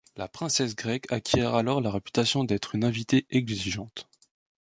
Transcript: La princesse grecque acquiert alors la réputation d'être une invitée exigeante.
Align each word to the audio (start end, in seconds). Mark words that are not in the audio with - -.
La 0.17 0.27
princesse 0.27 0.75
grecque 0.75 1.11
acquiert 1.13 1.53
alors 1.53 1.79
la 1.79 1.91
réputation 1.91 2.43
d'être 2.43 2.73
une 2.73 2.83
invitée 2.85 3.27
exigeante. 3.29 4.09